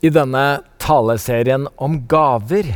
[0.00, 2.70] I denne taleserien om gaver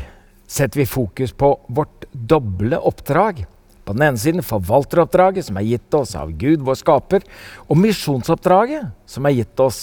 [0.46, 3.46] setter vi fokus på vårt doble oppdrag.
[3.84, 7.24] På den ene siden forvalteroppdraget, som er gitt oss av Gud, vår skaper,
[7.64, 9.78] og misjonsoppdraget, som er gitt oss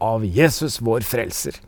[0.00, 1.60] av Jesus, vår frelser.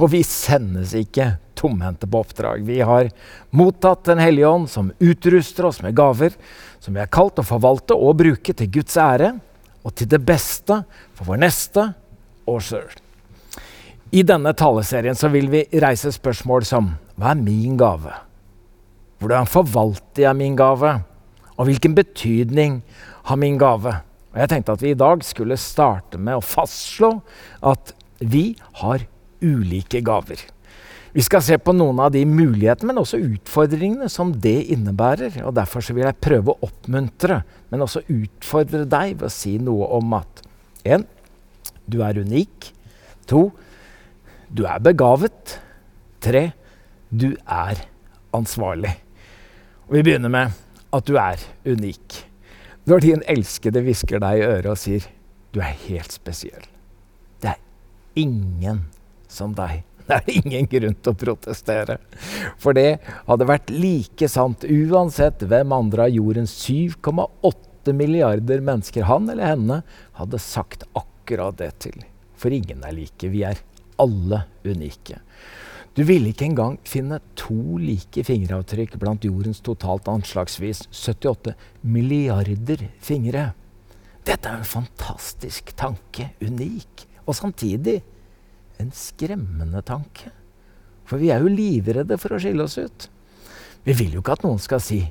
[0.00, 2.64] Og vi sendes ikke tomhendte på oppdrag.
[2.64, 3.12] Vi har
[3.52, 6.32] mottatt Den hellige ånd, som utruster oss med gaver,
[6.80, 9.34] som vi er kalt å forvalte og bruke til Guds ære,
[9.84, 11.90] og til det beste for vår neste
[12.48, 12.88] og sjøl.
[14.10, 18.10] I denne taleserien så vil vi reise spørsmål som hva er min gave?
[19.22, 20.96] Hvordan forvalter jeg min gave?
[21.54, 22.80] Og hvilken betydning
[23.28, 23.92] har min gave?
[24.32, 27.12] Og Jeg tenkte at vi i dag skulle starte med å fastslå
[27.62, 29.06] at vi har
[29.42, 30.42] ulike gaver.
[31.14, 35.40] Vi skal se på noen av de mulighetene, men også utfordringene som det innebærer.
[35.44, 39.86] og Derfor vil jeg prøve å oppmuntre, men også utfordre deg ved å si noe
[39.98, 40.44] om at
[40.82, 41.06] 1.
[41.90, 42.72] Du er unik.
[43.30, 43.50] 2.
[44.50, 45.60] Du er begavet.
[46.20, 46.50] Tre,
[47.10, 47.78] du er
[48.34, 48.96] ansvarlig.
[49.86, 50.56] Og Vi begynner med
[50.90, 52.24] at du er unik.
[52.90, 55.06] Når din elskede hvisker deg i øret og sier
[55.54, 56.66] du er helt spesiell.
[57.42, 57.62] Det er
[58.18, 58.84] ingen
[59.30, 59.84] som deg.
[60.10, 62.00] Det er ingen grunn til å protestere.
[62.58, 62.98] For det
[63.28, 69.76] hadde vært like sant uansett hvem andre av jordens 7,8 milliarder mennesker han eller henne
[70.18, 72.02] hadde sagt akkurat det til.
[72.34, 73.30] For ingen er like.
[73.30, 73.62] Vi er
[74.00, 75.20] alle unike.
[75.96, 83.50] Du ville ikke engang finne to like fingeravtrykk blant jordens totalt anslagsvis 78 milliarder fingre.
[84.24, 87.98] Dette er en fantastisk tanke, unik, og samtidig
[88.80, 90.30] en skremmende tanke.
[91.08, 93.08] For vi er jo livredde for å skille oss ut.
[93.82, 95.02] Vi vil jo ikke at noen skal si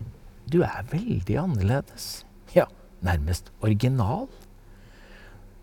[0.49, 2.23] 'du er veldig annerledes'.
[2.55, 2.65] Ja,
[3.01, 4.29] nærmest original.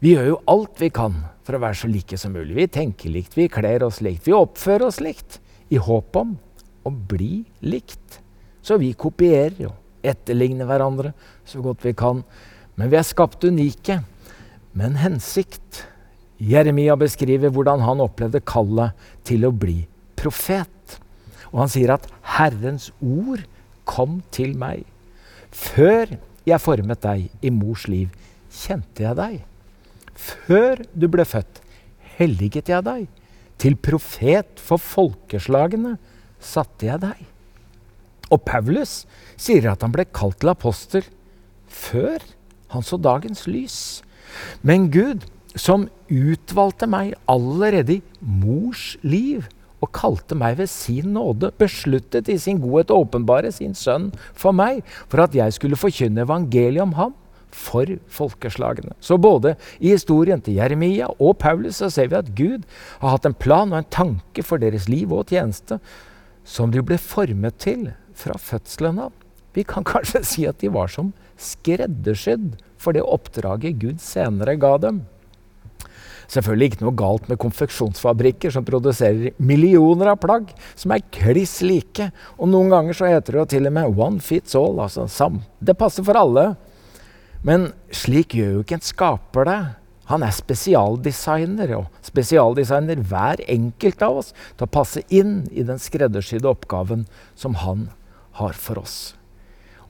[0.04, 1.14] Vi gjør jo alt vi kan
[1.46, 2.56] for å være så like som mulig.
[2.58, 5.38] Vi tenker likt, vi kler oss likt, vi oppfører oss likt.
[5.72, 6.36] I håp om
[6.86, 8.20] å bli likt.
[8.62, 9.72] Så vi kopierer jo.
[10.06, 11.10] etterligner hverandre
[11.42, 12.20] så godt vi kan.
[12.78, 13.96] Men vi er skapt unike
[14.70, 15.80] med en hensikt.
[16.38, 18.94] Jeremia beskriver hvordan han opplevde kallet
[19.26, 19.80] til å bli
[20.14, 21.00] profet.
[21.50, 23.42] Og han sier at 'Herrens ord
[23.84, 24.86] kom til meg'.
[25.50, 26.14] Før
[26.46, 28.14] jeg formet deg i mors liv,
[28.52, 29.42] kjente jeg deg.
[30.16, 31.60] Før du ble født,
[32.16, 33.06] helliget jeg deg.
[33.60, 35.96] Til profet for folkeslagene
[36.42, 37.22] satte jeg deg.
[38.32, 39.04] Og Paulus
[39.38, 41.06] sier at han ble kalt til apostel
[41.70, 42.22] før
[42.72, 43.78] han så dagens lys.
[44.66, 45.24] Men Gud,
[45.56, 49.46] som utvalgte meg allerede i mors liv
[49.84, 54.56] og kalte meg ved sin nåde, besluttet i sin godhet å åpenbare sin sønn for
[54.56, 57.14] meg, for at jeg skulle forkynne evangeliet om ham
[57.56, 58.94] for folkeslagene.
[59.00, 62.66] Så både i historien til Jeremia og Paulus så ser vi at Gud
[63.00, 65.80] har hatt en plan og en tanke for deres liv og tjeneste
[66.46, 69.12] som de ble formet til fra fødselen av.
[69.56, 74.76] Vi kan kanskje si at de var som skreddersydd for det oppdraget Gud senere ga
[74.80, 75.04] dem.
[76.32, 82.08] Selvfølgelig ikke noe galt med konfeksjonsfabrikker som produserer millioner av plagg som er kliss like.
[82.40, 84.82] Og noen ganger så heter det jo til og med 'one fits all'.
[84.82, 85.42] altså sam.
[85.62, 86.56] Det passer for alle.
[87.46, 89.60] Men slik gjør jo ikke en skaper det.
[90.10, 95.80] Han er spesialdesigner, og spesialdesigner hver enkelt av oss til å passe inn i den
[95.82, 97.06] skreddersydde oppgaven
[97.38, 97.88] som han
[98.38, 98.98] har for oss.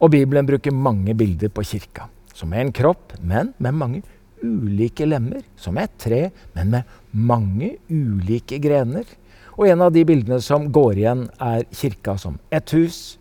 [0.00, 2.10] Og Bibelen bruker mange bilder på kirka.
[2.36, 4.02] Som er en kropp, men med mange
[4.44, 5.44] ulike lemmer.
[5.56, 6.22] Som er et tre,
[6.56, 9.08] men med mange ulike grener.
[9.56, 13.16] Og en av de bildene som går igjen, er kirka som et hus,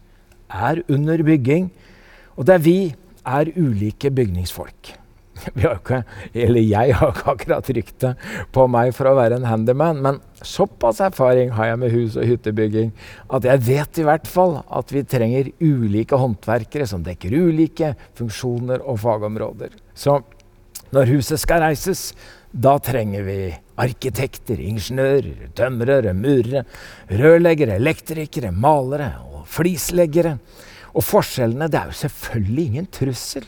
[0.51, 1.71] er under bygging.
[2.35, 2.79] Og det er vi
[3.25, 4.95] er ulike bygningsfolk.
[5.59, 5.97] Ikke,
[6.31, 8.11] eller jeg har ikke akkurat rykte
[8.55, 12.27] på meg for å være en handyman, men såpass erfaring har jeg med hus- og
[12.29, 12.93] hyttebygging
[13.35, 18.85] at jeg vet i hvert fall at vi trenger ulike håndverkere som dekker ulike funksjoner
[18.85, 19.75] og fagområder.
[19.93, 20.21] Så
[20.95, 22.13] når huset skal reises,
[22.55, 23.39] da trenger vi
[23.83, 26.63] arkitekter, ingeniører, tømrere, murere,
[27.11, 30.37] rørleggere, elektrikere, malere og flisleggere.
[30.95, 33.45] Og forskjellene det er jo selvfølgelig ingen trussel,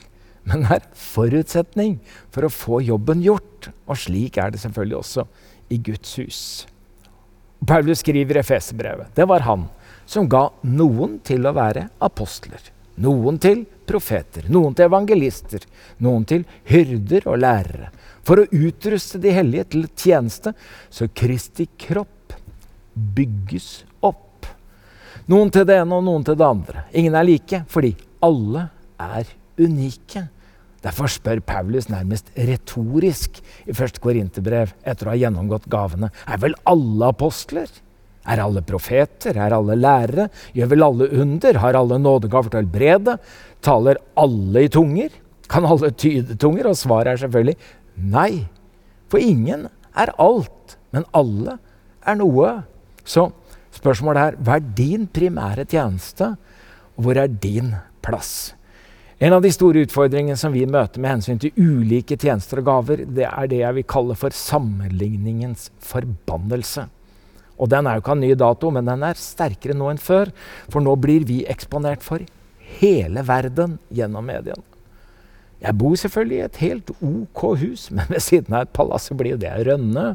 [0.47, 1.97] men er forutsetning
[2.31, 3.69] for å få jobben gjort.
[3.87, 5.27] Og slik er det selvfølgelig også
[5.71, 6.41] i Guds hus.
[7.67, 9.11] Paulus skriver i Efeserbrevet.
[9.15, 9.65] Det var han
[10.07, 12.61] som ga noen til å være apostler,
[13.03, 15.65] noen til profeter, noen til evangelister,
[16.03, 17.89] noen til hyrder og lærere,
[18.27, 20.53] for å utruste de hellige til tjeneste,
[20.89, 22.35] så Kristi kropp
[23.17, 23.85] bygges
[25.31, 26.85] noen til det ene og noen til det andre.
[26.97, 27.93] Ingen er like, fordi
[28.23, 28.67] alle
[29.01, 30.27] er unike.
[30.85, 33.99] Derfor spør Paulus nærmest retorisk i 1.
[34.03, 36.11] Korinterbrev etter å ha gjennomgått gavene.
[36.29, 37.71] Er vel alle apostler?
[38.27, 39.39] Er alle profeter?
[39.39, 40.27] Er alle lærere?
[40.55, 41.59] Gjør vel alle under?
[41.63, 43.17] Har alle nådegaver til å helbrede?
[43.65, 45.15] Taler alle i tunger?
[45.51, 46.69] Kan alle tyde tunger?
[46.69, 47.57] Og svaret er selvfølgelig
[48.13, 48.45] nei.
[49.11, 49.67] For ingen
[49.97, 51.57] er alt, men alle
[52.07, 52.53] er noe.
[53.07, 53.29] Så
[53.77, 56.33] spørsmålet er hva er din primære tjeneste,
[56.97, 57.75] og hvor er din
[58.05, 58.53] plass?
[59.17, 63.01] En av de store utfordringene som vi møter med hensyn til ulike tjenester og gaver,
[63.01, 66.85] det er det jeg vil kalle for sammenligningens forbannelse.
[67.57, 70.29] Og den er jo ikke av ny dato, men den er sterkere nå enn før.
[70.69, 72.21] For nå blir vi eksponert for
[72.77, 74.61] hele verden gjennom mediene.
[75.57, 79.39] Jeg bor selvfølgelig i et helt OK hus, men ved siden av et palass blir
[79.41, 80.11] det rønne.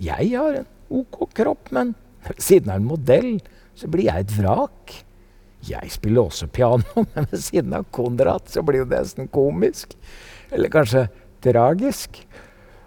[0.00, 1.92] Jeg har en OK kropp, men
[2.38, 3.32] siden av en modell
[3.74, 4.94] så blir jeg et vrak.
[5.64, 9.96] Jeg spiller også piano, men ved siden av Konrad så blir det nesten komisk.
[10.52, 11.08] Eller kanskje
[11.44, 12.20] tragisk.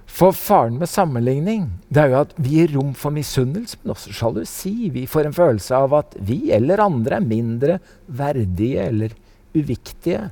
[0.07, 4.13] For faren med sammenligning det er jo at vi gir rom for misunnelse, men også
[4.15, 4.89] sjalusi.
[4.93, 9.15] Vi får en følelse av at vi eller andre er mindre verdige eller
[9.57, 10.29] uviktige.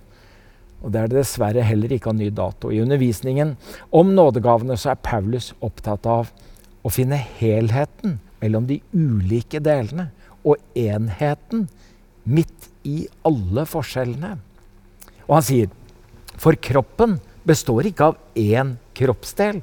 [0.86, 2.72] Og det er det dessverre heller ikke av ny dato.
[2.72, 3.56] I undervisningen
[3.96, 6.31] om nådegavene så er Paulus opptatt av
[6.86, 10.10] å finne helheten mellom de ulike delene
[10.46, 11.68] og enheten
[12.26, 14.36] midt i alle forskjellene.
[15.26, 15.72] Og han sier
[16.42, 17.18] for kroppen
[17.48, 19.62] består ikke av én kroppsdel,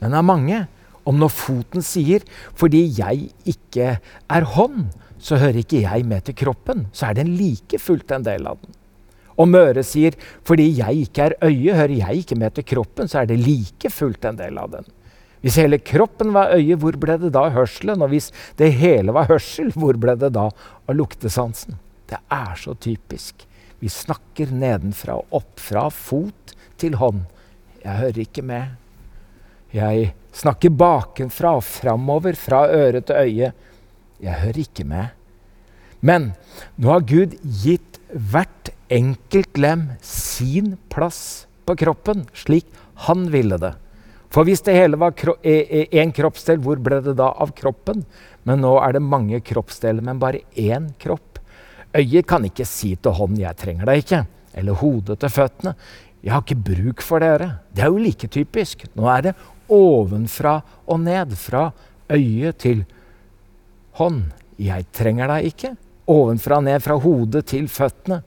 [0.00, 0.66] men av mange.
[1.06, 2.22] Om når foten sier
[2.54, 7.36] 'fordi jeg ikke er hånd', så hører ikke jeg med til kroppen, så er den
[7.36, 8.74] like fullt en del av den.
[9.38, 10.12] Om øret sier
[10.44, 13.90] 'fordi jeg ikke er øye, hører jeg ikke med til kroppen', så er det like
[13.90, 14.84] fullt en del av den.
[15.46, 18.00] Hvis hele kroppen var øye, hvor ble det da hørselen?
[18.02, 21.76] Og hvis det hele var hørsel, hvor ble det da av luktesansen?
[22.10, 23.44] Det er så typisk.
[23.78, 27.22] Vi snakker nedenfra og opp, fra fot til hånd.
[27.84, 28.74] Jeg hører ikke med.
[29.70, 33.54] Jeg snakker bakenfra og framover, fra øre til øye.
[34.18, 35.14] Jeg hører ikke med.
[36.02, 36.32] Men
[36.74, 42.66] nå har Gud gitt hvert enkelt lem sin plass på kroppen, slik
[43.06, 43.76] han ville det.
[44.30, 48.04] For hvis det hele var én e, e, kroppsdel, hvor ble det da av kroppen?
[48.44, 51.38] Men nå er det mange kroppsdeler, men bare én kropp.
[51.96, 55.74] Øyet kan ikke si til hånden 'jeg trenger deg ikke', eller hodet til føttene
[56.22, 57.58] 'jeg har ikke bruk for dere'.
[57.72, 58.84] Det er jo like typisk.
[58.96, 59.34] Nå er det
[59.68, 61.72] ovenfra og ned, fra
[62.10, 62.84] øye til
[63.92, 64.32] hånd.
[64.58, 65.76] 'Jeg trenger deg ikke'.
[66.08, 68.22] Ovenfra og ned, fra hodet til føttene.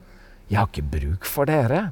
[0.50, 1.92] 'Jeg har ikke bruk for dere'.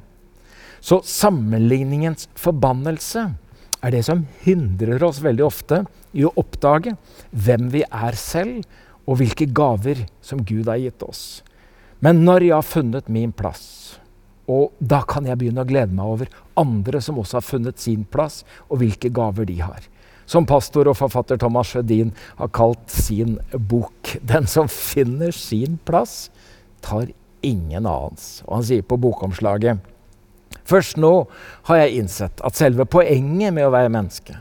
[0.82, 3.36] Så sammenligningens forbannelse
[3.84, 5.84] er det som hindrer oss veldig ofte
[6.18, 6.96] i å oppdage
[7.32, 8.66] hvem vi er selv,
[9.08, 11.42] og hvilke gaver som Gud har gitt oss.
[12.04, 13.98] Men når jeg har funnet min plass,
[14.48, 18.04] og da kan jeg begynne å glede meg over andre som også har funnet sin
[18.12, 19.80] plass, og hvilke gaver de har.
[20.28, 26.30] Som pastor og forfatter Thomas Sjødin har kalt sin bok 'Den som finner sin plass,
[26.82, 27.08] tar
[27.42, 28.44] ingen annens'.
[28.48, 29.80] Og han sier på bokomslaget
[30.68, 31.14] Først nå
[31.70, 34.36] har jeg innsett at selve poenget med å være menneske,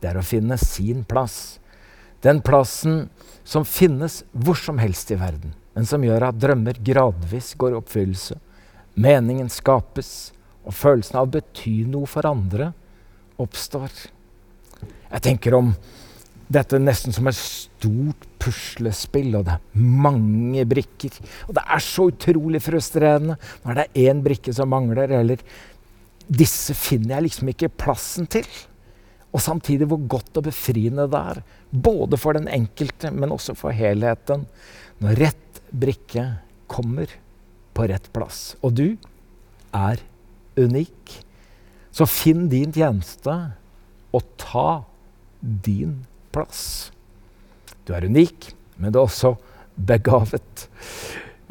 [0.00, 1.58] det er å finne sin plass.
[2.24, 3.06] Den plassen
[3.46, 7.76] som finnes hvor som helst i verden men som gjør at drømmer gradvis går i
[7.76, 8.38] oppfyllelse.
[8.96, 10.32] Meningen skapes,
[10.64, 12.70] og følelsen av å bety noe for andre
[13.38, 13.92] oppstår.
[14.80, 15.74] Jeg tenker om
[16.48, 21.20] dette nesten som et stort puslespill, og det er mange brikker.
[21.44, 23.36] Og det er så utrolig frustrerende
[23.66, 25.44] når det er én brikke som mangler, eller
[26.26, 28.46] disse finner jeg liksom ikke plassen til.
[29.34, 33.74] Og samtidig hvor godt og befriende det er, både for den enkelte, men også for
[33.74, 34.46] helheten,
[35.02, 36.24] når rett brikke
[36.70, 37.10] kommer
[37.76, 38.56] på rett plass.
[38.64, 38.86] Og du
[39.76, 40.00] er
[40.56, 41.18] unik.
[41.92, 43.34] Så finn din tjeneste
[44.16, 44.82] og ta
[45.40, 45.98] din
[46.32, 46.90] plass.
[47.84, 49.36] Du er unik, men du er også
[49.76, 50.66] begavet.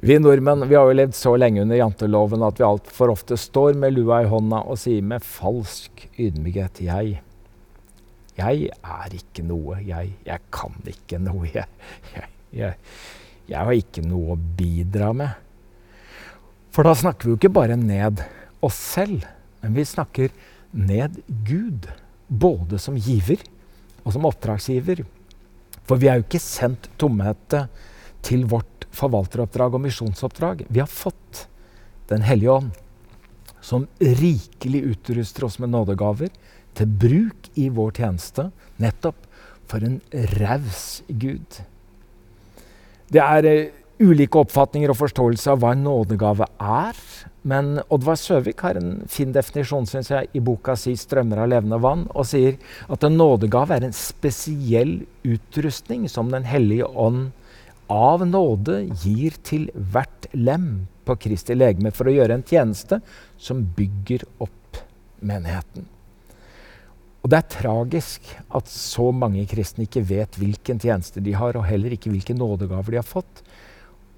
[0.03, 3.77] Vi nordmenn vi har jo levd så lenge under janteloven at vi altfor ofte står
[3.79, 7.19] med lua i hånda og sier med falsk ydmykhet jeg.
[8.35, 10.17] Jeg er ikke noe, jeg.
[10.27, 11.69] Jeg kan ikke noe, jeg.
[12.11, 12.73] jeg, jeg
[13.45, 15.41] jeg har ikke noe å bidra med.
[16.73, 18.23] For da snakker vi jo ikke bare ned
[18.65, 19.25] oss selv,
[19.61, 20.33] men vi snakker
[20.75, 21.87] ned Gud.
[22.25, 23.43] Både som giver
[24.01, 25.03] og som oppdragsgiver.
[25.85, 27.67] For vi er jo ikke sendt tomhendte
[28.25, 30.65] til vårt forvalteroppdrag og misjonsoppdrag.
[30.69, 31.47] Vi har fått
[32.05, 32.75] Den hellige ånd,
[33.65, 36.29] som rikelig utruster oss med nådegaver
[36.77, 39.23] til bruk i vår tjeneste, nettopp
[39.65, 39.97] for en
[40.37, 41.63] raus Gud.
[43.09, 46.99] Det er eh, ulike oppfatninger og forståelse av hva en nådegave er.
[47.45, 51.79] Men Oddvar Søvik har en fin definisjon synes jeg, i boka si 'Strømmer av levende
[51.79, 52.57] vann', og sier
[52.89, 57.31] at en nådegave er en spesiell utrustning som Den hellige ånd
[57.91, 63.01] av nåde gir til hvert lem på Kristi legeme for å gjøre en tjeneste
[63.37, 64.81] som bygger opp
[65.25, 65.85] menigheten.
[67.25, 71.65] Og Det er tragisk at så mange kristne ikke vet hvilken tjeneste de har, og
[71.65, 73.41] heller ikke hvilke nådegaver de har fått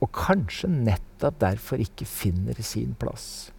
[0.03, 3.50] og kanskje nettopp derfor ikke finner sin plass.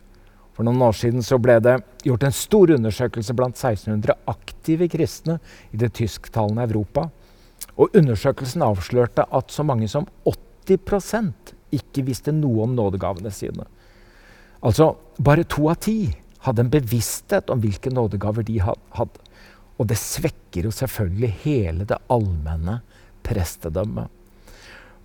[0.54, 5.38] For noen år siden ble det gjort en stor undersøkelse blant 1600 aktive kristne
[5.70, 7.08] i det tysktalende Europa.
[7.78, 13.66] Og undersøkelsen avslørte at så mange som 80% ikke visste noe om nådegavene sine.
[14.64, 14.92] Altså
[15.22, 16.10] bare to av ti
[16.42, 19.24] hadde en bevissthet om hvilke nådegaver de hadde.
[19.78, 22.80] Og det svekker jo selvfølgelig hele det allmenne
[23.26, 24.10] prestedømmet.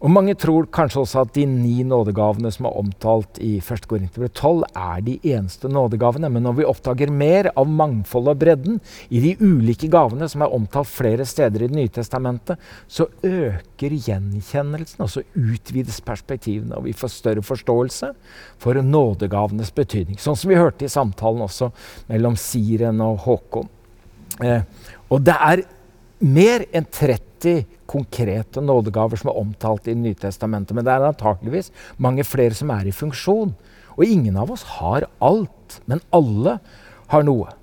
[0.04, 3.86] Og Mange tror kanskje også at de ni nådegavene som er omtalt i 1.
[3.88, 6.28] Korinterbrev 12, er de eneste nådegavene.
[6.28, 10.52] Men når vi oppdager mer av mangfoldet og bredden i de ulike gavene som er
[10.52, 16.76] omtalt flere steder i Det nye testamentet, så øker gjenkjennelsen, og så utvides perspektivene.
[16.76, 18.12] Og vi får større forståelse
[18.60, 20.20] for nådegavenes betydning.
[20.20, 21.72] Sånn som vi hørte i samtalen også
[22.12, 23.72] mellom Siren og Håkon.
[24.44, 24.68] Eh,
[25.08, 25.64] og det er
[26.20, 30.76] mer enn 30 konkrete nådegaver som er omtalt i Nytestamentet.
[30.76, 31.72] Men det er antakeligvis
[32.02, 33.54] mange flere som er i funksjon.
[33.94, 36.58] Og ingen av oss har alt, men alle
[37.14, 37.54] har noe.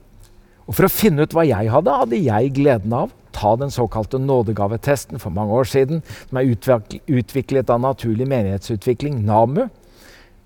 [0.70, 4.18] Og For å finne ut hva jeg hadde, hadde jeg gleden av ta den såkalte
[4.18, 6.50] nådegavetesten for mange år siden, som er
[7.06, 9.68] utviklet av Naturlig menighetsutvikling, NAMU.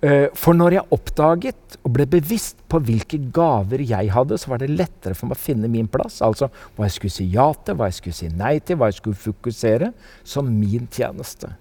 [0.05, 4.61] Eh, for når jeg oppdaget og ble bevisst på hvilke gaver jeg hadde, så var
[4.61, 6.19] det lettere for meg å finne min plass.
[6.25, 8.99] Altså hva jeg skulle si ja til, hva jeg skulle si nei til, hva jeg
[8.99, 9.93] skulle fokusere
[10.27, 11.55] som min tjeneste.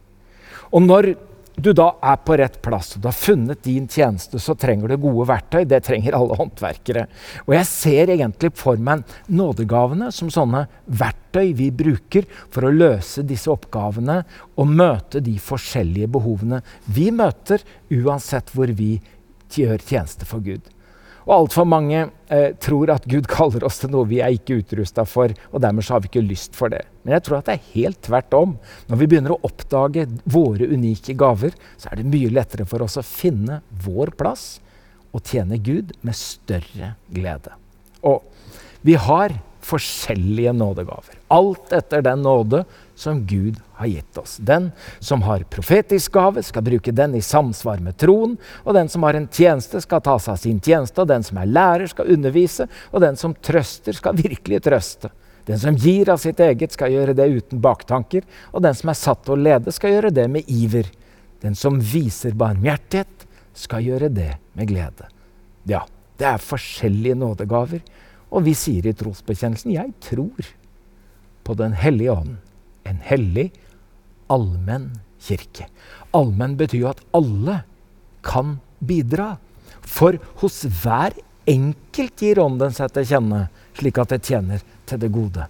[0.76, 1.14] Og når
[1.56, 4.98] du da er på rett plass og du har funnet din tjeneste, så trenger du
[5.06, 5.64] gode verktøy.
[5.70, 7.06] Det trenger alle håndverkere.
[7.46, 13.26] Og jeg ser egentlig for meg nådegavene som sånne verktøy vi bruker for å løse
[13.28, 14.22] disse oppgavene
[14.58, 17.62] og møte de forskjellige behovene vi møter,
[17.94, 18.96] uansett hvor vi
[19.54, 20.66] gjør tjeneste for Gud.
[21.24, 25.06] Og altfor mange eh, tror at Gud kaller oss til noe vi er ikke utrusta
[25.08, 26.84] for, og dermed så har vi ikke lyst for det.
[27.04, 28.58] Men jeg tror at det er helt tvert om.
[28.90, 33.00] Når vi begynner å oppdage våre unike gaver, så er det mye lettere for oss
[33.00, 34.58] å finne vår plass
[35.14, 37.56] og tjene Gud med større glede.
[38.04, 38.24] Og
[38.84, 41.16] vi har forskjellige nådegaver.
[41.34, 42.64] Alt etter den nåde
[42.96, 44.38] som Gud har gitt oss.
[44.38, 48.38] Den som har profetisk gave, skal bruke den i samsvar med troen.
[48.64, 51.02] Og den som har en tjeneste, skal ta seg av sin tjeneste.
[51.02, 52.68] Og den som er lærer, skal undervise.
[52.92, 55.12] Og den som trøster, skal virkelig trøste.
[55.48, 58.24] Den som gir av sitt eget, skal gjøre det uten baktanker.
[58.54, 60.88] Og den som er satt til å lede, skal gjøre det med iver.
[61.44, 65.10] Den som viser barmhjertighet, skal gjøre det med glede.
[65.70, 65.84] Ja,
[66.18, 67.84] det er forskjellige nådegaver.
[68.34, 70.54] Og vi sier i trosbekjennelsen 'Jeg tror
[71.44, 72.38] på Den hellige ånd',
[72.86, 73.52] en hellig,
[74.30, 75.68] allmenn kirke.
[76.14, 77.64] Allmenn betyr jo at alle
[78.24, 79.38] kan bidra.
[79.82, 81.14] For hos hver
[81.46, 85.48] enkelt gir Ånden seg til kjenne, slik at det tjener til det gode.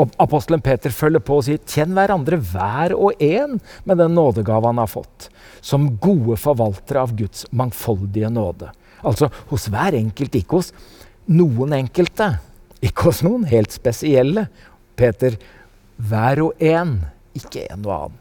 [0.00, 4.70] Og Apostelen Peter følger på og sier tjenn hverandre hver og en med den nådegave
[4.70, 5.28] han har fått,
[5.60, 8.70] som gode forvaltere av Guds mangfoldige nåde.
[9.04, 10.72] Altså hos hver enkelt, ikke hos
[11.30, 12.34] noen enkelte,
[12.82, 14.48] ikke hos noen helt spesielle.
[14.98, 15.36] Peter
[16.00, 16.98] hver og en,
[17.36, 18.18] ikke en og annen.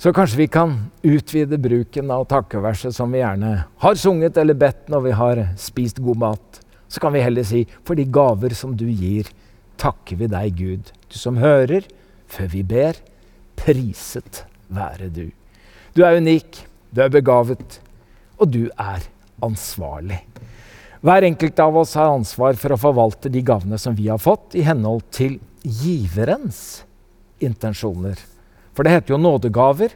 [0.00, 3.50] Så kanskje vi kan utvide bruken av takkeverset som vi gjerne
[3.82, 6.60] har sunget eller bedt når vi har spist god mat.
[6.88, 9.28] Så kan vi heller si for de gaver som du gir,
[9.76, 11.84] takker vi deg, Gud, du som hører
[12.32, 12.96] før vi ber.
[13.60, 15.26] Priset være du.
[15.92, 16.62] Du er unik,
[16.96, 17.80] du er begavet,
[18.40, 19.04] og du er
[19.44, 20.22] ansvarlig.
[21.00, 24.52] Hver enkelt av oss har ansvar for å forvalte de gavene som vi har fått,
[24.52, 26.82] i henhold til giverens
[27.40, 28.20] intensjoner.
[28.76, 29.94] For det heter jo nådegaver,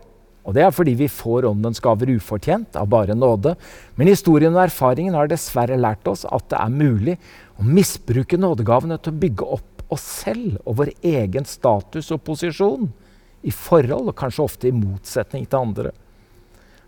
[0.49, 3.53] og det er fordi vi får åndens gaver ufortjent, av bare nåde.
[4.01, 7.19] Men historien og erfaringen har dessverre lært oss at det er mulig
[7.61, 12.89] å misbruke nådegavene til å bygge opp oss selv og vår egen status og posisjon
[13.45, 15.93] i forhold, og kanskje ofte i motsetning til andre.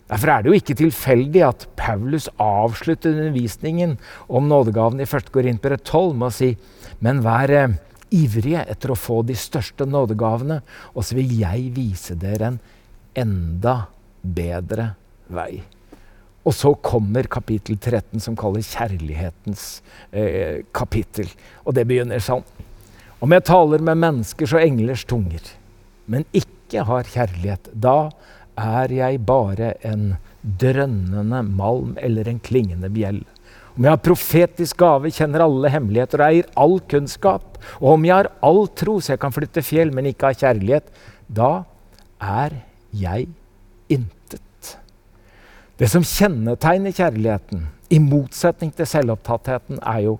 [0.06, 3.96] Derfor er det jo ikke tilfeldig at Paulus avslutter undervisningen
[4.28, 5.32] om nådegaven i 1.
[5.34, 6.52] Korinter 12 med å si
[7.02, 7.74] men vær eh,
[8.14, 10.60] ivrige etter å få de største nådegavene,
[10.94, 12.60] og så vil jeg vise dere en
[13.16, 13.76] enda
[14.22, 14.92] bedre
[15.32, 15.64] vei.
[16.46, 19.66] Og så kommer kapittel 13, som kalles kjærlighetens
[20.14, 21.26] eh, kapittel.
[21.66, 22.46] Og det begynner sånn.
[23.18, 25.42] Om jeg taler med menneskers og englers tunger,
[26.06, 28.12] men ikke har kjærlighet, da
[28.56, 33.22] er jeg bare en drønnende malm eller en klingende bjell.
[33.76, 38.14] Om jeg har profetisk gave, kjenner alle hemmeligheter og eier all kunnskap, og om jeg
[38.16, 40.88] har all tro så jeg kan flytte fjell, men ikke har kjærlighet,
[41.28, 41.66] da
[42.22, 42.62] er
[42.96, 43.28] jeg
[43.92, 44.72] intet.
[45.76, 50.16] Det som kjennetegner kjærligheten, i motsetning til selvopptattheten, er jo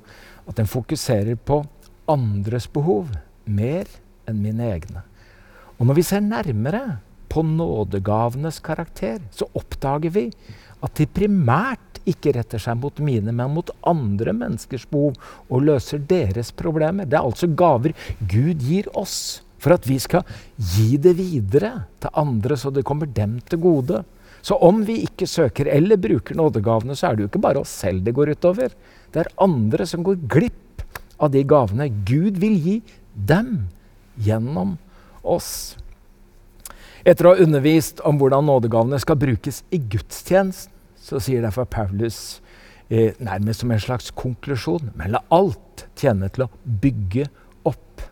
[0.46, 1.62] at den fokuserer på
[2.12, 3.08] andres behov
[3.48, 3.88] mer
[4.28, 5.02] enn mine egne.
[5.80, 6.84] Og når vi ser nærmere
[7.28, 10.28] på nådegavenes karakter, så oppdager vi
[10.84, 15.16] at de primært ikke retter seg mot mine, men mot andre menneskers behov
[15.50, 17.08] og løser deres problemer.
[17.08, 17.96] Det er altså gaver
[18.30, 20.26] Gud gir oss for at vi skal
[20.76, 24.04] gi det videre til andre, så det kommer dem til gode.
[24.46, 27.72] Så om vi ikke søker eller bruker nådegavene, så er det jo ikke bare oss
[27.82, 28.70] selv det går utover.
[29.10, 30.84] Det er andre som går glipp
[31.18, 32.76] av de gavene Gud vil gi
[33.16, 33.66] dem
[34.22, 34.76] gjennom
[35.24, 35.74] oss.
[37.06, 42.40] Etter å ha undervist om hvordan nådegavene skal brukes i gudstjenesten, så sier derfor Paulus
[42.90, 47.28] eh, nærmest som en slags konklusjon Men la alt tjene til å bygge
[47.70, 48.02] opp.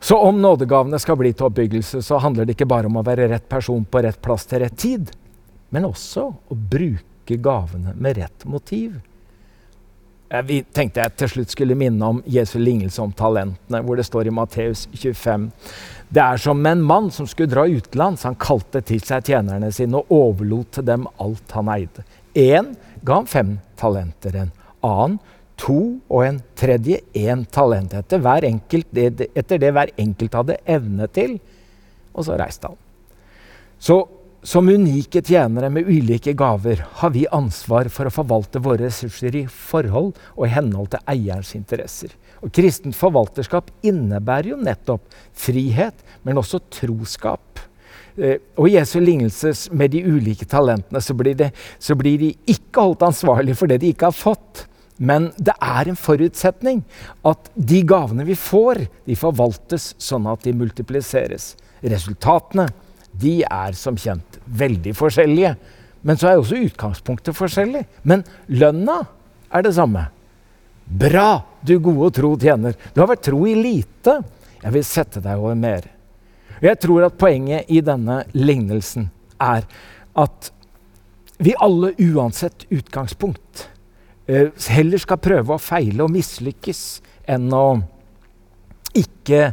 [0.00, 3.28] Så om nådegavene skal bli til oppbyggelse, så handler det ikke bare om å være
[3.34, 5.12] rett person på rett plass til rett tid,
[5.68, 8.96] men også å bruke gavene med rett motiv.
[10.48, 14.30] Vi tenkte jeg til slutt skulle minne om Jesu lignelse om talentene, hvor det står
[14.30, 15.50] i Matteus 25.
[16.12, 18.26] Det er som en mann som skulle dra utenlands.
[18.28, 22.04] Han kalte til seg tjenerne sine og overlot til dem alt han eide.
[22.36, 24.52] Én ga han fem talenter, en
[24.84, 25.16] annen
[25.60, 25.78] to
[26.10, 27.94] og en tredje én talent.
[27.96, 31.38] Etter, enkelt, etter det hver enkelt hadde evne til.
[32.12, 32.76] Og så reiste han.
[33.80, 34.02] Så
[34.42, 39.44] som unike tjenere med ulike gaver har vi ansvar for å forvalte våre ressurser i
[39.46, 42.10] forhold og i henhold til eierens interesser.
[42.42, 45.06] Og Kristent forvalterskap innebærer jo nettopp
[45.38, 45.94] frihet,
[46.26, 47.62] men også troskap.
[48.18, 52.34] Eh, og I Jesu lignelse med de ulike talentene så blir, det, så blir de
[52.50, 54.66] ikke holdt ansvarlig for det de ikke har fått.
[54.98, 56.82] Men det er en forutsetning
[57.26, 61.54] at de gavene vi får, de forvaltes sånn at de multipliseres.
[61.82, 62.68] Resultatene
[63.12, 65.54] de er som kjent veldig forskjellige.
[66.02, 67.84] Men så er også utgangspunktet forskjellig.
[68.08, 69.02] Men lønna
[69.52, 70.06] er det samme.
[70.84, 72.76] Bra, du gode og tro tjener.
[72.94, 74.18] Du har vært tro i lite.
[74.62, 75.86] Jeg vil sette deg over mer.
[76.62, 79.08] Jeg tror at poenget i denne lignelsen
[79.42, 79.64] er
[80.18, 80.50] at
[81.42, 83.66] vi alle, uansett utgangspunkt,
[84.30, 87.82] eh, heller skal prøve å feile og mislykkes enn å
[88.94, 89.48] ikke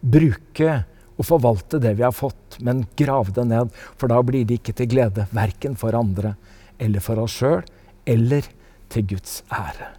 [0.00, 0.78] bruke
[1.14, 3.70] og forvalte det vi har fått, men grave det ned.
[4.00, 6.34] For da blir det ikke til glede, verken for andre
[6.82, 7.62] eller for oss sjøl,
[8.06, 8.46] eller
[8.92, 9.92] til Guds ære.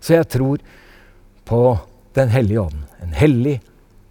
[0.00, 0.64] Så jeg tror
[1.44, 1.60] på
[2.14, 2.82] Den hellige ånd.
[3.02, 3.56] En hellig,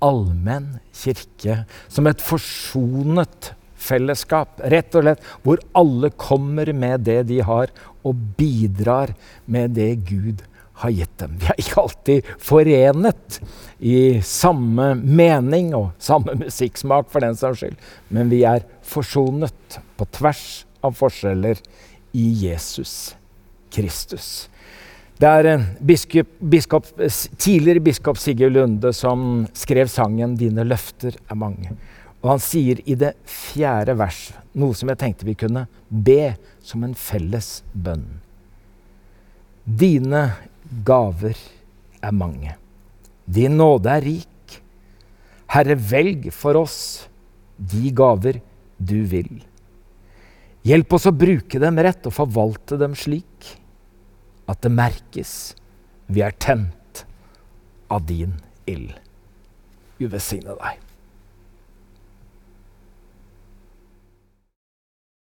[0.04, 4.60] allmenn kirke som et forsonet fellesskap.
[4.60, 7.72] Rett og slett hvor alle kommer med det de har,
[8.04, 9.16] og bidrar
[9.48, 10.53] med det Gud har
[10.94, 11.36] gitt dem.
[11.40, 13.40] Vi er ikke alltid forenet
[13.80, 17.78] i samme mening og samme musikksmak, for den saks skyld,
[18.14, 21.62] men vi er forsonet på tvers av forskjeller
[22.18, 23.14] i Jesus
[23.74, 24.50] Kristus.
[25.22, 26.88] Det er biskop, biskop,
[27.38, 31.76] tidligere biskop Sigurd Lunde som skrev sangen 'Dine løfter er mange'.
[32.24, 36.84] Og han sier i det fjerde vers noe som jeg tenkte vi kunne be som
[36.84, 38.06] en felles bønn.
[39.64, 40.24] Dine
[40.86, 41.38] gaver
[42.04, 42.56] er mange.
[43.26, 44.60] Din nåde er rik.
[45.54, 46.78] Herre, velg for oss
[47.58, 48.42] de gaver
[48.82, 49.44] du vil.
[50.64, 53.50] Hjelp oss å bruke dem rett og forvalte dem slik
[54.50, 55.34] at det merkes
[56.08, 57.04] vi er tent
[57.92, 58.36] av din
[58.70, 58.96] ild.
[60.00, 60.80] Gud velsigne deg.